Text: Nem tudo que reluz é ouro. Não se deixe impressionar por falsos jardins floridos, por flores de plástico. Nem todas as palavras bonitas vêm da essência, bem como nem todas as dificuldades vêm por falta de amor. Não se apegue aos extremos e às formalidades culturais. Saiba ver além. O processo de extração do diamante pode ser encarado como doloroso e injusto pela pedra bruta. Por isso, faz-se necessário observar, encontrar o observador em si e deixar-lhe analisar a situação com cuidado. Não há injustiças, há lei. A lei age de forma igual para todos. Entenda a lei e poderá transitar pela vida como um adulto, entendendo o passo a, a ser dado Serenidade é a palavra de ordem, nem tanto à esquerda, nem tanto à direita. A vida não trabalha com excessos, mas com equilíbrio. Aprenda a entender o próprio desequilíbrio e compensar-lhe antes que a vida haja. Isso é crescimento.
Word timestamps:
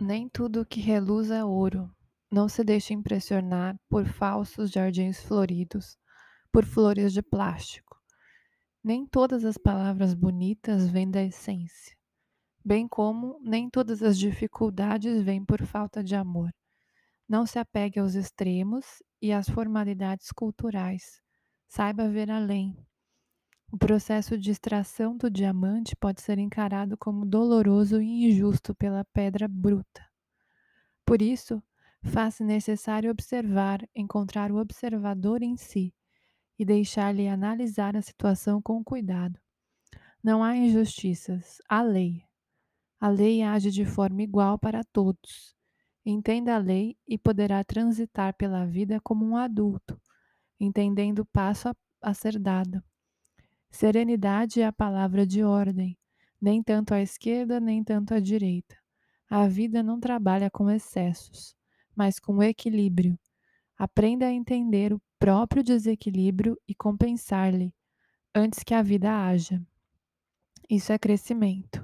Nem 0.00 0.28
tudo 0.28 0.64
que 0.64 0.80
reluz 0.80 1.28
é 1.28 1.44
ouro. 1.44 1.90
Não 2.30 2.48
se 2.48 2.62
deixe 2.62 2.94
impressionar 2.94 3.76
por 3.88 4.06
falsos 4.06 4.70
jardins 4.70 5.20
floridos, 5.20 5.98
por 6.52 6.64
flores 6.64 7.12
de 7.12 7.20
plástico. 7.20 8.00
Nem 8.82 9.04
todas 9.04 9.44
as 9.44 9.58
palavras 9.58 10.14
bonitas 10.14 10.88
vêm 10.88 11.10
da 11.10 11.22
essência, 11.22 11.96
bem 12.64 12.86
como 12.86 13.40
nem 13.42 13.68
todas 13.68 14.00
as 14.02 14.16
dificuldades 14.16 15.20
vêm 15.20 15.44
por 15.44 15.66
falta 15.66 16.02
de 16.04 16.14
amor. 16.14 16.54
Não 17.28 17.44
se 17.44 17.58
apegue 17.58 17.98
aos 17.98 18.14
extremos 18.14 19.02
e 19.20 19.32
às 19.32 19.48
formalidades 19.48 20.30
culturais. 20.30 21.20
Saiba 21.66 22.08
ver 22.08 22.30
além. 22.30 22.76
O 23.70 23.76
processo 23.76 24.38
de 24.38 24.50
extração 24.50 25.14
do 25.14 25.28
diamante 25.30 25.94
pode 25.94 26.22
ser 26.22 26.38
encarado 26.38 26.96
como 26.96 27.26
doloroso 27.26 28.00
e 28.00 28.24
injusto 28.26 28.74
pela 28.74 29.04
pedra 29.04 29.46
bruta. 29.46 30.02
Por 31.04 31.20
isso, 31.20 31.62
faz-se 32.02 32.42
necessário 32.42 33.10
observar, 33.10 33.86
encontrar 33.94 34.50
o 34.50 34.56
observador 34.56 35.42
em 35.42 35.54
si 35.58 35.94
e 36.58 36.64
deixar-lhe 36.64 37.28
analisar 37.28 37.94
a 37.94 38.00
situação 38.00 38.62
com 38.62 38.82
cuidado. 38.82 39.38
Não 40.24 40.42
há 40.42 40.56
injustiças, 40.56 41.58
há 41.68 41.82
lei. 41.82 42.24
A 42.98 43.08
lei 43.10 43.42
age 43.42 43.70
de 43.70 43.84
forma 43.84 44.22
igual 44.22 44.58
para 44.58 44.82
todos. 44.82 45.54
Entenda 46.06 46.54
a 46.54 46.58
lei 46.58 46.96
e 47.06 47.18
poderá 47.18 47.62
transitar 47.62 48.34
pela 48.34 48.64
vida 48.64 48.98
como 49.02 49.26
um 49.26 49.36
adulto, 49.36 50.00
entendendo 50.58 51.18
o 51.18 51.26
passo 51.26 51.68
a, 51.68 51.76
a 52.00 52.14
ser 52.14 52.38
dado 52.38 52.82
Serenidade 53.70 54.60
é 54.60 54.66
a 54.66 54.72
palavra 54.72 55.26
de 55.26 55.42
ordem, 55.42 55.96
nem 56.40 56.62
tanto 56.62 56.94
à 56.94 57.00
esquerda, 57.00 57.60
nem 57.60 57.84
tanto 57.84 58.14
à 58.14 58.20
direita. 58.20 58.76
A 59.30 59.46
vida 59.46 59.82
não 59.82 60.00
trabalha 60.00 60.50
com 60.50 60.70
excessos, 60.70 61.54
mas 61.94 62.18
com 62.18 62.42
equilíbrio. 62.42 63.18
Aprenda 63.76 64.26
a 64.26 64.32
entender 64.32 64.92
o 64.92 65.00
próprio 65.18 65.62
desequilíbrio 65.62 66.56
e 66.66 66.74
compensar-lhe 66.74 67.72
antes 68.34 68.62
que 68.62 68.74
a 68.74 68.82
vida 68.82 69.10
haja. 69.12 69.60
Isso 70.68 70.92
é 70.92 70.98
crescimento. 70.98 71.82